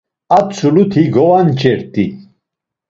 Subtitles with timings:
[0.37, 2.05] A tzuluti govanç̌ert̆i.